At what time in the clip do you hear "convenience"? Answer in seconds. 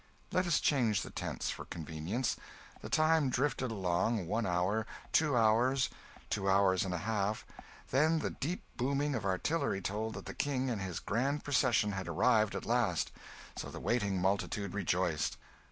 1.65-2.35